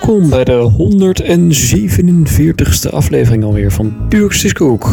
[0.00, 0.70] Welkom bij de
[2.88, 4.90] 147ste aflevering alweer van Dux Disco Hoek.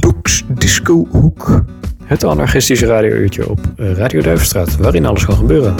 [0.00, 1.64] Dux Disco Hoek.
[2.04, 5.74] Het anarchistische radiouurtje op eh, Radio Duivenstraat, waarin alles kan gebeuren.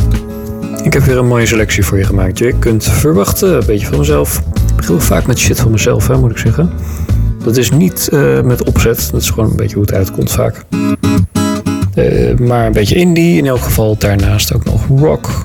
[0.83, 2.39] Ik heb weer een mooie selectie voor je gemaakt.
[2.39, 4.39] Je kunt verwachten, een beetje van mezelf.
[4.39, 6.70] Ik begin vaak met shit van mezelf, hè, moet ik zeggen.
[7.45, 10.64] Dat is niet uh, met opzet, dat is gewoon een beetje hoe het uitkomt vaak.
[11.95, 13.97] Uh, maar een beetje indie in elk geval.
[13.98, 15.45] Daarnaast ook nog rock,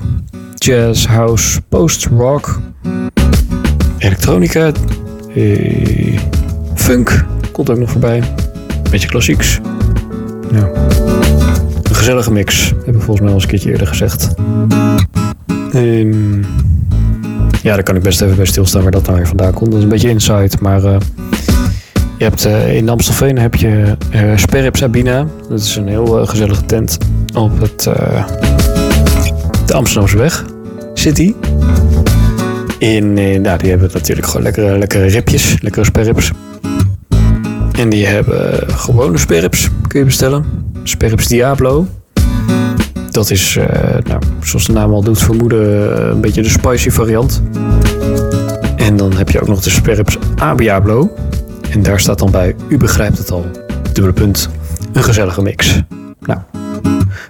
[0.54, 2.60] jazz, house, post-rock,
[4.04, 4.72] elektronica,
[5.34, 6.18] eh,
[6.74, 8.22] funk komt ook nog voorbij.
[8.90, 9.60] Beetje klassieks.
[10.52, 10.70] Ja.
[11.82, 14.34] Een gezellige mix, heb ik volgens mij al eens een keertje eerder gezegd.
[15.74, 16.44] Um,
[17.62, 19.70] ja, daar kan ik best even bij stilstaan waar dat nou weer vandaan komt.
[19.70, 20.96] Dat is een beetje insight, maar uh,
[22.18, 25.26] je hebt, uh, in Amstelveen heb je uh, Sperrip Sabina.
[25.48, 26.98] Dat is een heel gezellige tent
[27.34, 27.82] op het,
[29.66, 30.44] de Amsterdamse weg.
[30.94, 31.34] City.
[32.84, 36.32] In, in, nou, die hebben natuurlijk gewoon lekkere, lekkere ripjes, lekkere sperrips.
[37.78, 40.44] En die hebben gewone sperrips, kun je bestellen.
[40.82, 41.86] Sperrips Diablo.
[43.10, 43.64] Dat is, uh,
[44.04, 47.42] nou, zoals de naam al doet vermoeden, een beetje de spicy variant.
[48.76, 51.14] En dan heb je ook nog de sperrips Abiablo.
[51.70, 53.46] En daar staat dan bij, u begrijpt het al,
[53.92, 54.48] dubbele punt,
[54.92, 55.82] een gezellige mix.
[56.20, 56.40] Nou,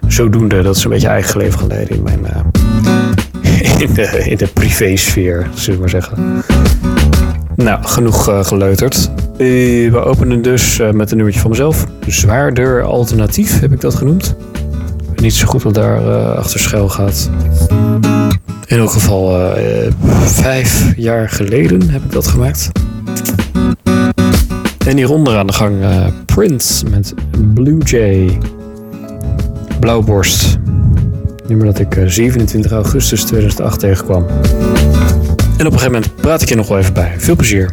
[0.07, 2.21] zodoende, dat is een beetje eigen leven geleden in mijn...
[2.23, 2.94] Uh,
[3.79, 6.43] in de, in de privésfeer, zullen we maar zeggen.
[7.57, 9.11] Nou, genoeg uh, geleuterd.
[9.39, 11.87] Uh, we openen dus uh, met een nummertje van mezelf.
[12.07, 14.35] Zwaarder alternatief heb ik dat genoemd.
[15.17, 16.01] Niet zo goed wat daar
[16.37, 17.31] achter schuil gaat.
[18.67, 19.53] In elk geval
[20.25, 22.71] vijf jaar geleden heb ik dat gemaakt.
[24.87, 25.77] En hieronder aan de gang
[26.27, 27.15] Prince met
[27.55, 28.39] Blue Jay.
[29.81, 30.59] Blauwborst
[31.47, 34.27] nummer dat ik 27 augustus 2008 tegenkwam.
[35.57, 37.15] En op een gegeven moment praat ik je nog wel even bij.
[37.19, 37.73] Veel plezier.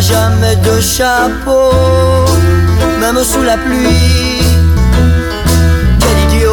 [0.00, 1.70] Jamais de chapeau,
[3.00, 4.42] même sous la pluie.
[6.00, 6.52] Quel idiot,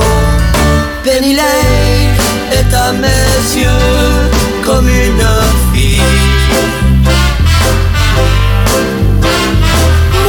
[1.04, 2.16] Penny Lane
[2.52, 4.30] est à mes yeux
[4.66, 5.28] comme une
[5.74, 6.02] fille.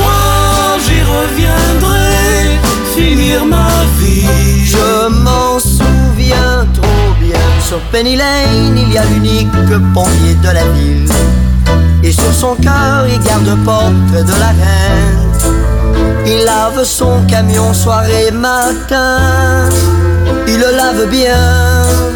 [0.00, 2.58] Moi j'y reviendrai
[2.94, 3.68] finir ma
[3.98, 4.66] vie.
[4.66, 7.40] Je m'en souviens trop bien.
[7.66, 9.48] Sur Penny Lane, il y a l'unique
[9.94, 11.08] pompier de la ville.
[12.06, 15.32] Et sur son cœur, il garde portrait de la reine.
[16.24, 19.68] Il lave son camion soir et matin.
[20.46, 22.15] Il le lave bien.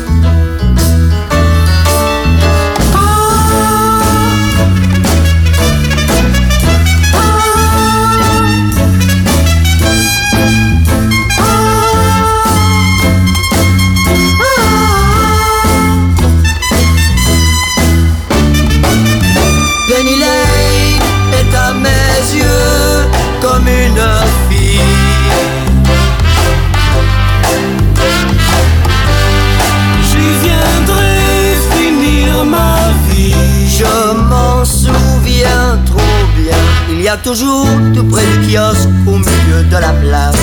[37.30, 40.34] Toujours tout près du kiosque au milieu de la place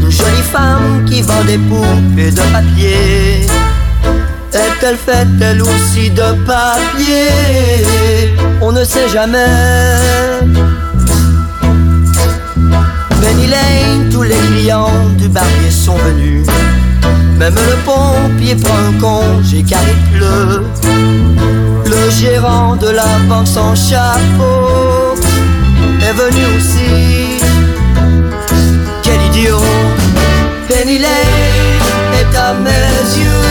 [0.00, 3.40] une jolie femme qui vend des poupées de papier.
[4.52, 8.36] Est-elle faite elle aussi de papier?
[8.60, 9.46] On ne sait jamais.
[13.20, 16.46] Penny Lane, tous les clients du barbier sont venus.
[17.36, 20.64] Même le pompier prend un congé car il pleut.
[21.84, 24.95] Le gérant de la banque sans chapeau
[26.06, 27.42] est venu aussi.
[29.02, 29.62] Quel idiot
[30.68, 31.82] Penny Lane
[32.20, 33.46] est à mes yeux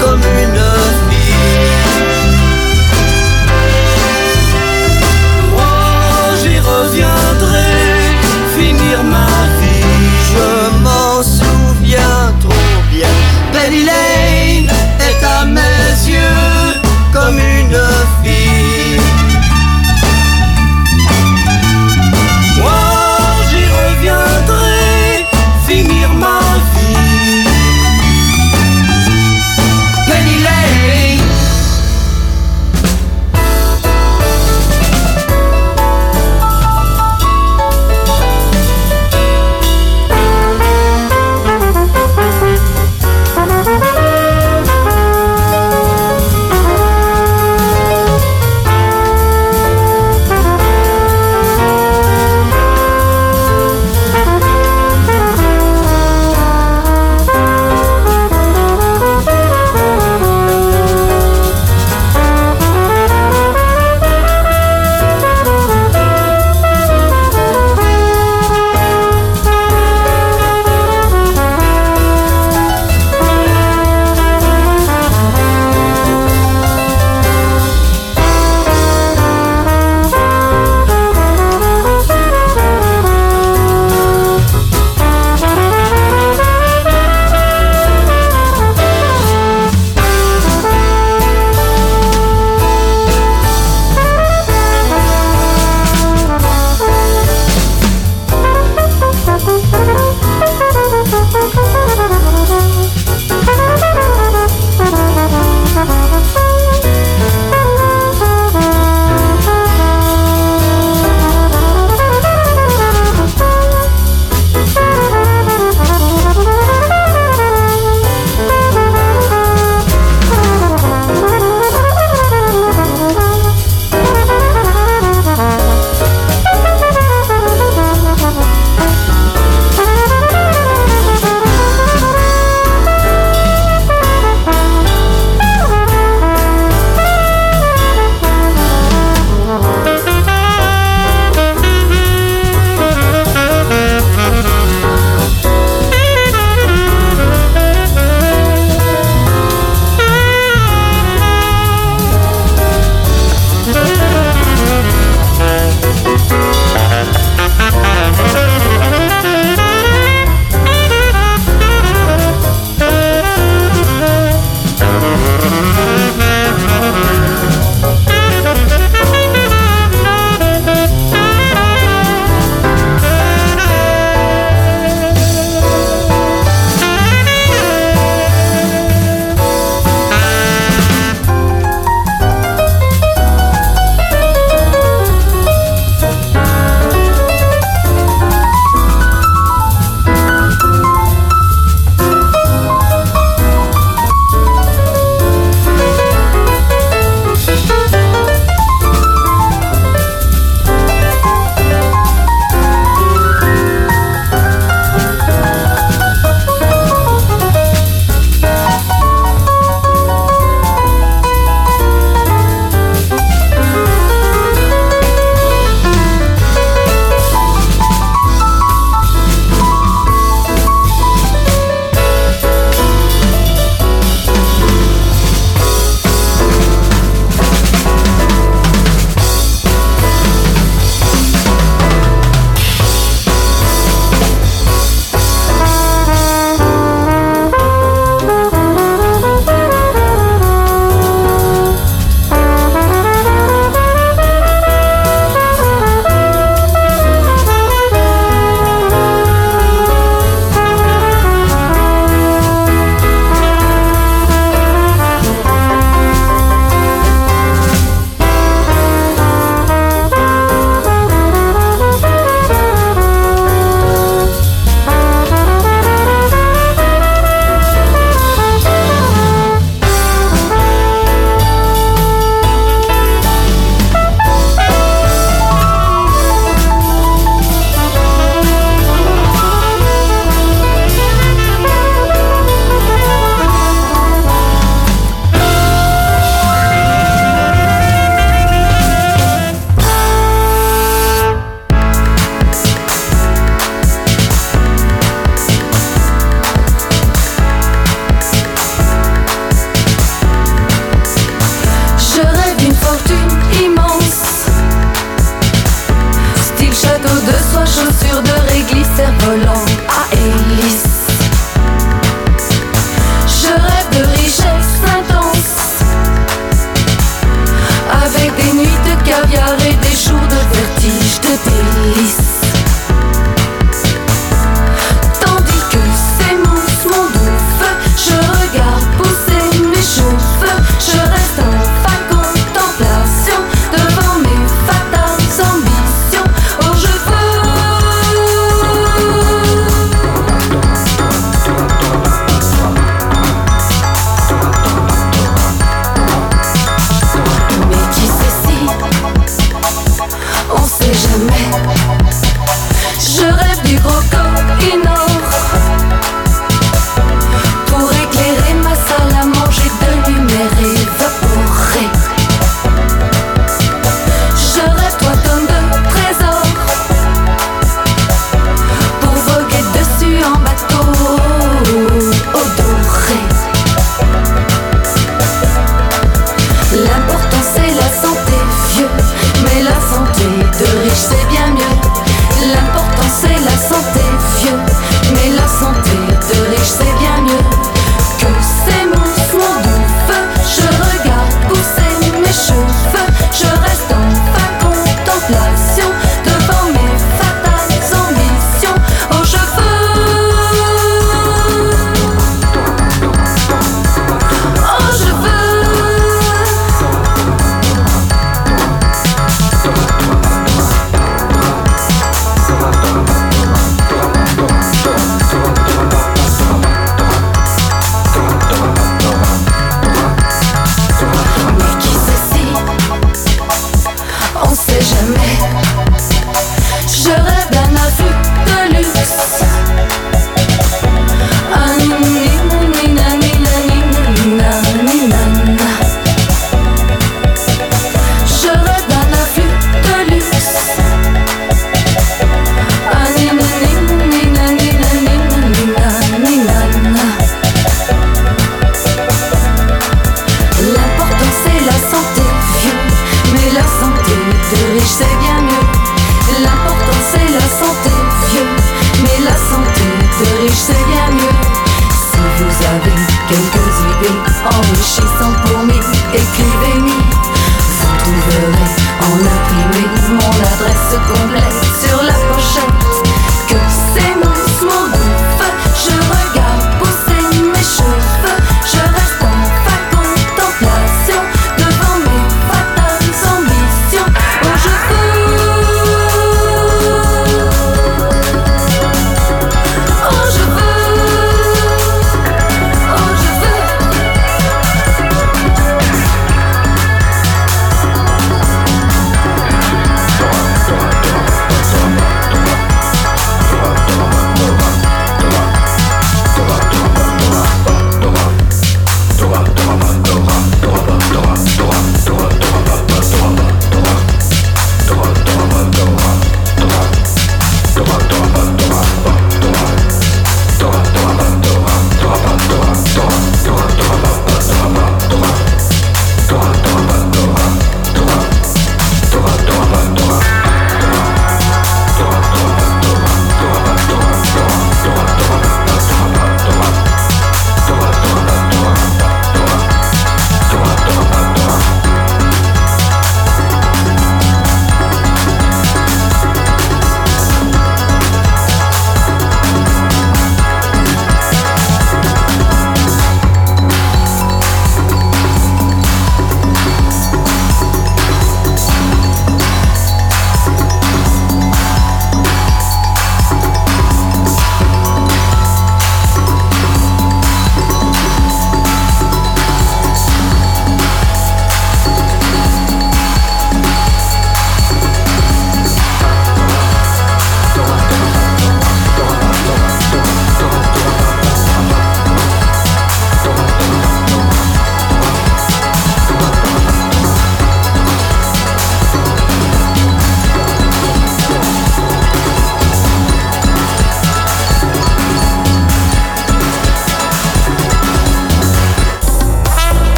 [0.00, 0.67] comme une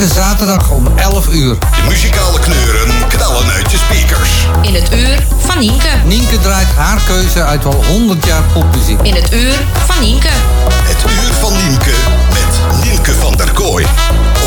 [0.00, 1.58] Elke zaterdag om 11 uur.
[1.58, 4.30] De muzikale kleuren knallen uit je speakers.
[4.62, 5.88] In het uur van Nienke.
[6.04, 9.00] Nienke draait haar keuze uit wel 100 jaar popmuziek.
[9.02, 10.28] In het uur van Nienke.
[10.68, 11.92] Het uur van Nienke
[12.28, 13.86] met Nienke van der Kooi.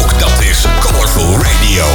[0.04, 1.86] Ook dat is Colorful Radio.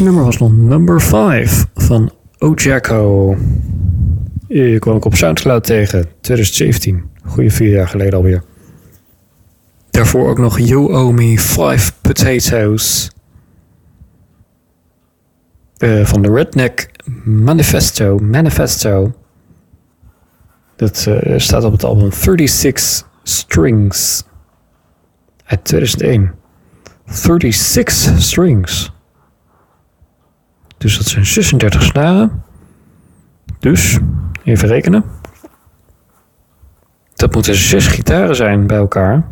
[0.00, 3.36] Laatste nummer was nog number 5 van Ojako.
[4.48, 7.10] Die kwam ik op Soundcloud tegen, 2017.
[7.24, 8.42] Goeie vier jaar geleden alweer.
[9.90, 13.10] Daarvoor ook nog You Owe Me Five Potatoes.
[15.76, 16.90] Eh, van de Redneck
[17.24, 18.18] Manifesto.
[18.18, 19.12] Manifesto.
[20.76, 24.24] Dat eh, staat op het album 36 Strings.
[25.44, 26.32] Uit 2001.
[27.04, 28.92] 36 Strings.
[30.80, 32.42] Dus dat zijn 36 snaren.
[33.58, 33.98] Dus,
[34.44, 35.04] even rekenen.
[37.14, 39.26] Dat moeten zes gitaren zijn bij elkaar.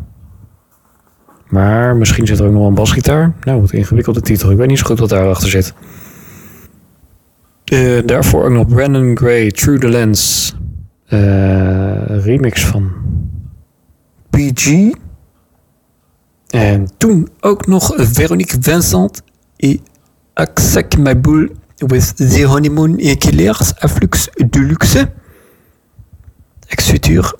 [1.47, 3.33] Maar misschien zit er ook nog een basgitaar.
[3.43, 4.51] Nou, wat een ingewikkelde titel.
[4.51, 5.73] Ik weet niet zo goed wat daarachter zit.
[7.65, 10.55] Eh, daarvoor ook nog Brandon Gray, True the Lens.
[11.05, 12.91] Eh, remix van
[14.29, 14.91] PG.
[16.47, 19.23] En toen ook nog Veronique Vincent
[20.97, 25.11] My Bull with The Honeymoon Killers Afflux de Luxe.
[26.67, 27.35] Ex-futur.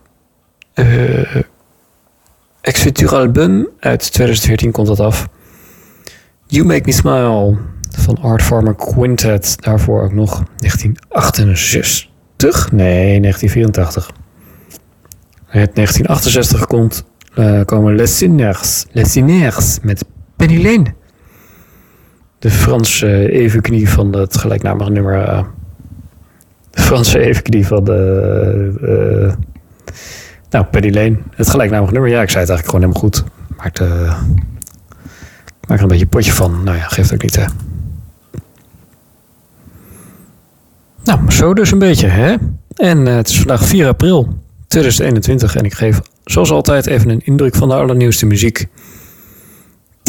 [0.73, 1.35] eh
[2.61, 5.27] Ex-futur album uit 2014 komt dat af.
[6.47, 7.57] You Make Me Smile
[7.89, 9.63] van Art Farmer Quintet.
[9.63, 12.71] Daarvoor ook nog 1968.
[12.71, 14.11] Nee, 1984.
[15.45, 20.97] Het 1968 komt, eh, komen Les Sinners, Les Sinners met Penny Lane.
[22.39, 25.21] De Franse evenknie van het gelijknamige nummer.
[25.23, 25.43] eh,
[26.71, 28.71] de Franse evenknie van de.
[28.81, 29.33] eh,
[30.49, 31.17] nou, Penny Lane.
[31.35, 32.11] Het gelijknamige nummer.
[32.11, 33.23] Ja, ik zei het eigenlijk gewoon helemaal goed.
[33.79, 34.19] Eh
[35.67, 36.63] maak er een beetje potje van.
[36.63, 37.45] Nou ja, geeft ook niet, hè.
[41.03, 42.35] Nou, zo dus een beetje, hè.
[42.75, 47.21] En eh, het is vandaag 4 april 2021 en ik geef zoals altijd even een
[47.23, 48.67] indruk van de allernieuwste muziek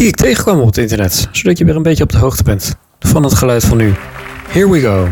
[0.00, 2.76] die ik tegenkwam op het internet, zodat je weer een beetje op de hoogte bent
[2.98, 3.94] van het geluid van nu.
[4.48, 5.08] Here we go.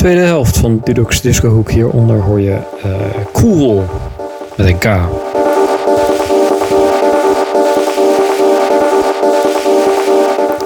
[0.00, 1.70] Tweede helft van Dudok's Disco Hoek.
[1.70, 2.90] Hieronder hoor je eh,
[3.32, 3.84] Cool
[4.56, 4.86] met een K.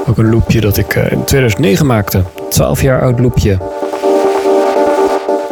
[0.08, 2.22] Ook een loopje dat ik eh, in 2009 maakte.
[2.48, 3.58] 12 jaar oud loopje.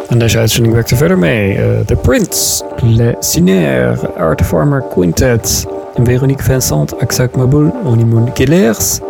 [0.09, 1.55] En deze uitzending werkte verder mee.
[1.57, 5.67] eh, The Prince, Le Cinaire, Art Farmer Quintet,
[6.03, 9.01] Veronique Vincent, Axac Maboul, Onimoun Gillers,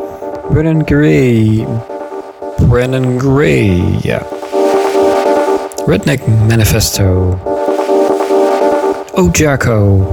[0.51, 1.67] Brennan Gray,
[2.69, 4.23] Brennan Gray, ja.
[5.87, 7.39] Redneck Manifesto.
[9.15, 10.07] Ojako.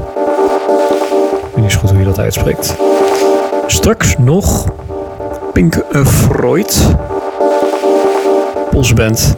[1.47, 2.75] Ik weet niet goed hoe je dat uitspreekt.
[3.67, 4.65] Straks nog
[5.53, 6.95] Pink Freud.
[8.95, 9.35] Band.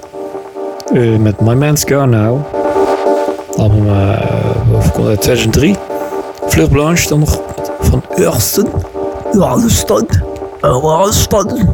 [0.94, 2.40] Eh, met My Man's Gone Now.
[3.58, 5.76] Album uh, uit 2003.
[6.46, 7.40] Vlug Blanche dan nog
[7.80, 8.68] van Ursten.
[9.34, 10.08] Ursten.
[10.72, 11.68] Ursten.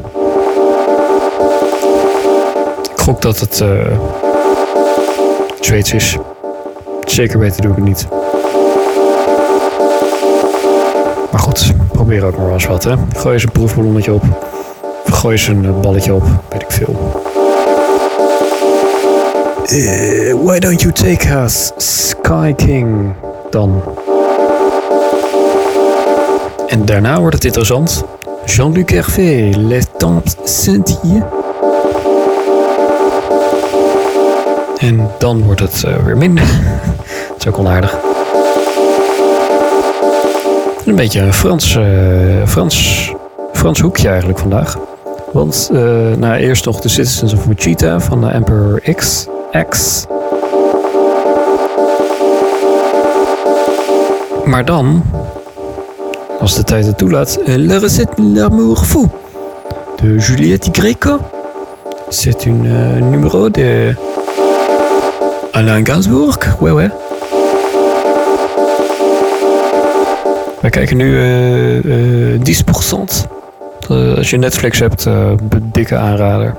[2.93, 4.26] Ik gok dat het eh
[5.67, 6.17] Zweeds is.
[7.05, 8.07] Zeker weten doe ik het niet.
[11.31, 12.93] Maar goed, probeer ook maar eens wat, hè.
[13.15, 14.23] Gooi eens een proefballonnetje op.
[15.05, 17.21] Gooi eens een eh, balletje op, weet ik veel.
[19.65, 23.13] Eh, why don't you take us, Sky King,
[23.49, 23.83] dan?
[26.67, 28.03] En daarna wordt het interessant.
[28.45, 31.36] Jean-Luc Hervé, Les Temps Scintillent.
[34.77, 36.43] En dan wordt het eh, weer minder.
[37.27, 37.97] Dat is ook onaardig.
[40.85, 41.83] Een beetje een Frans, eh,
[42.45, 43.11] Frans,
[43.53, 44.77] Frans hoekje eigenlijk vandaag.
[45.31, 45.79] Want eh,
[46.17, 49.27] nou, eerst nog de Citizens of Wichita van de Emperor X.
[49.69, 50.05] X.
[54.45, 55.03] Maar dan,
[56.39, 59.07] als de tijd het toelaat, La recette l'amour fou
[60.01, 61.19] de Juliette Greco.
[62.09, 63.95] C'est une numéro de
[65.57, 66.59] Alain Gainsbourg.
[66.59, 66.91] Ouais, ouais.
[70.61, 73.27] Wij kijken nu eh eh 10%.
[73.89, 75.31] Eh, als je Netflix hebt, eh,
[75.61, 76.55] dikke aanrader.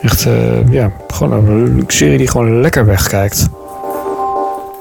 [0.00, 3.48] Echt, eh, ja, gewoon een serie die gewoon lekker wegkijkt.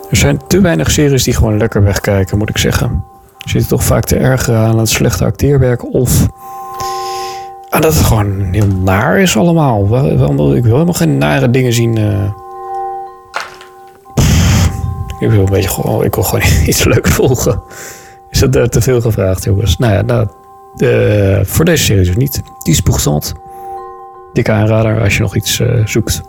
[0.09, 3.03] Er zijn te weinig series die gewoon lekker wegkijken, moet ik zeggen.
[3.37, 6.27] Je zit toch vaak te ergeren aan het slechte acteerwerk of
[7.69, 9.83] aan dat het gewoon heel naar is allemaal.
[10.55, 11.97] Ik wil helemaal geen nare dingen zien.
[15.21, 17.61] Ik wil een beetje gewoon, ik wil gewoon iets leuks volgen.
[18.29, 19.77] Is dat eh, te veel gevraagd, jongens?
[19.77, 20.27] Nou ja, nou,
[20.75, 22.41] eh, voor deze serie dus niet.
[22.63, 23.33] 10%.
[24.33, 26.21] Dikke aanrader als je nog iets eh, zoekt.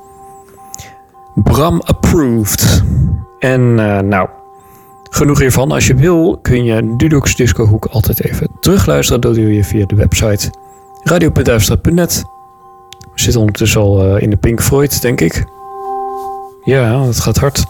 [1.34, 2.82] Bram approved.
[3.38, 3.74] En
[4.09, 4.28] nou,
[5.11, 5.72] genoeg hiervan.
[5.72, 9.20] Als je wil kun je Dudox Disco Hoek altijd even terugluisteren.
[9.20, 10.51] Dat doe je via de website
[11.03, 12.24] radio.duifstraat.net.
[12.99, 15.45] We zitten ondertussen al in de Pink Floyd, denk ik.
[16.64, 17.64] Ja, het gaat hard.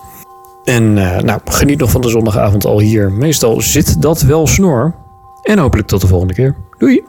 [0.65, 3.13] En eh, nou, geniet nog van de zondagavond al hier.
[3.13, 4.95] Meestal zit dat wel snor.
[5.43, 6.57] En hopelijk tot de volgende keer.
[6.79, 7.05] Doei!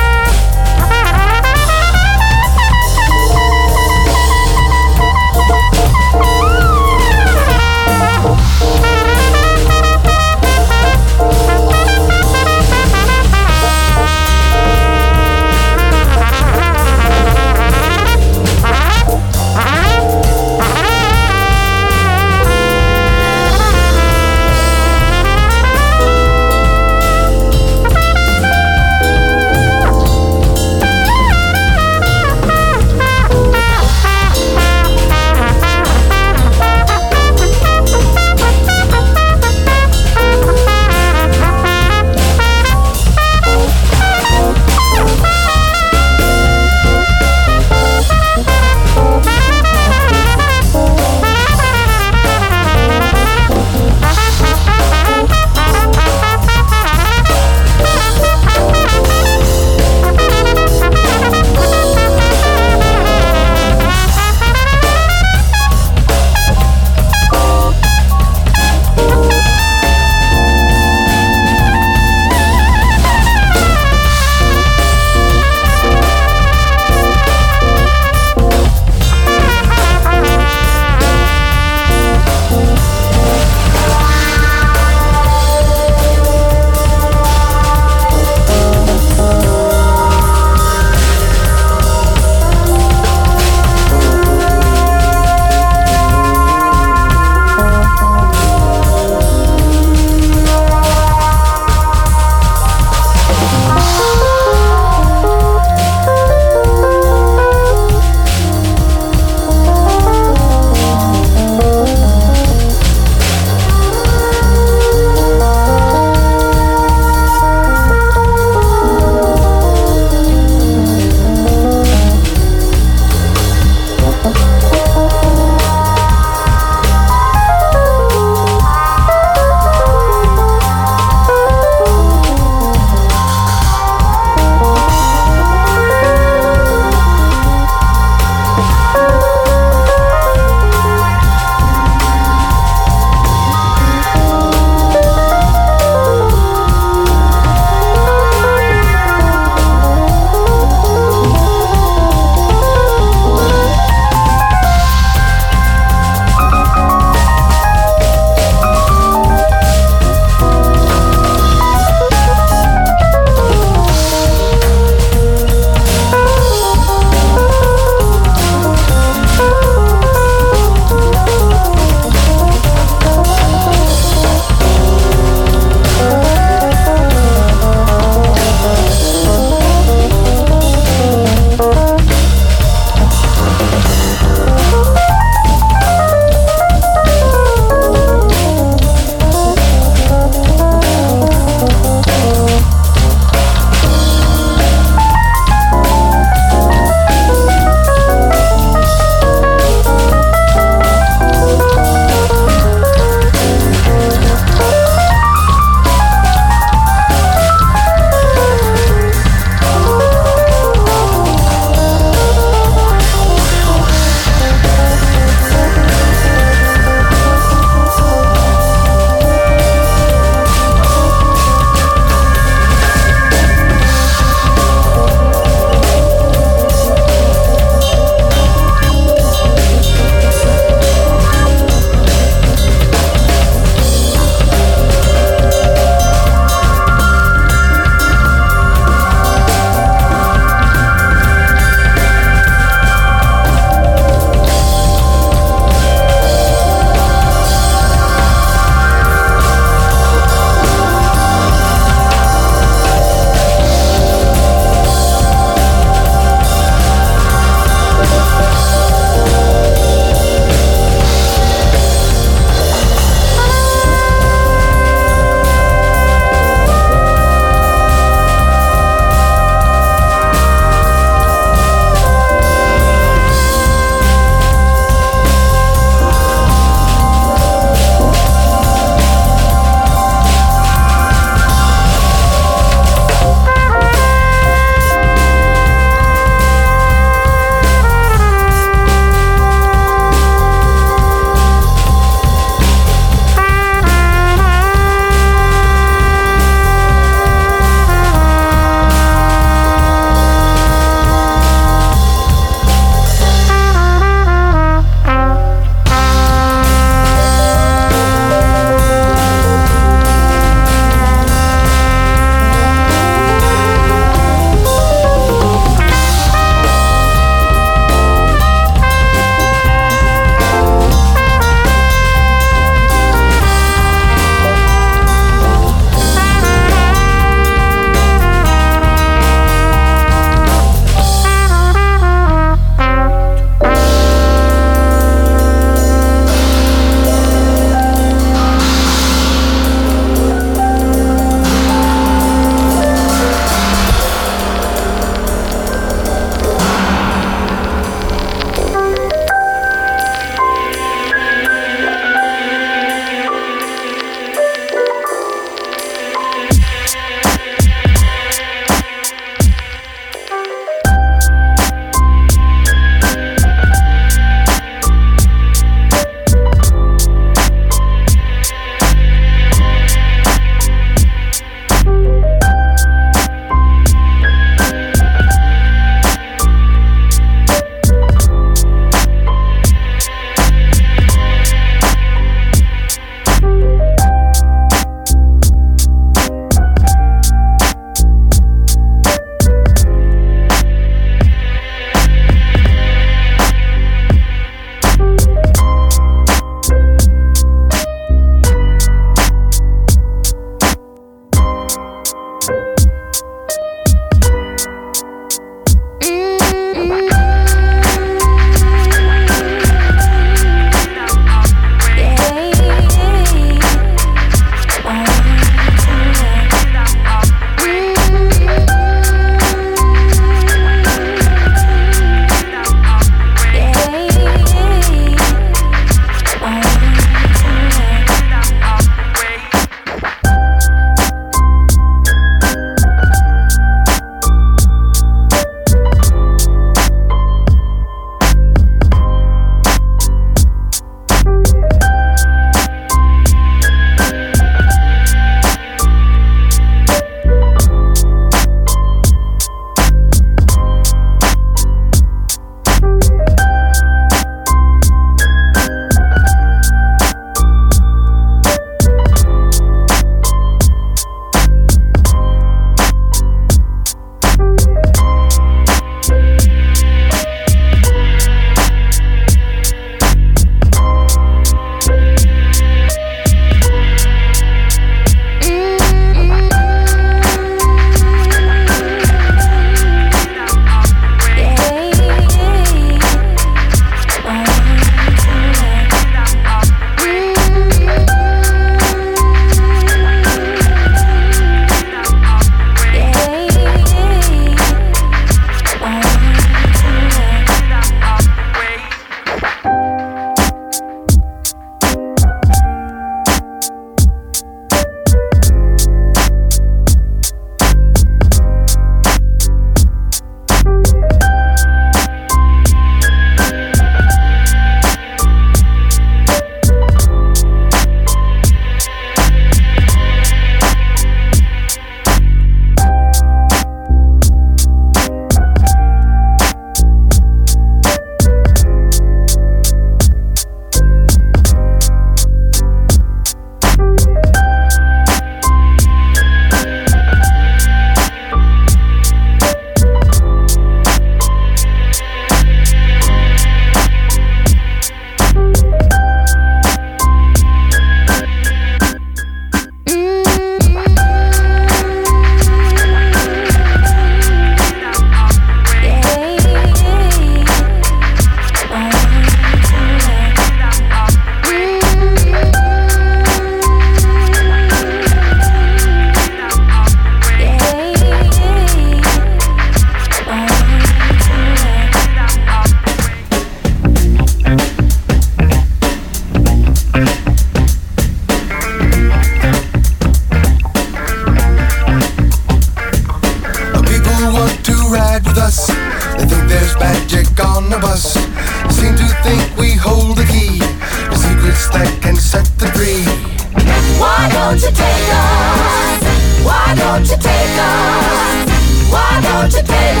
[599.67, 600.00] Why don't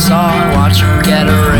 [0.00, 1.59] saw and watch her get arranged.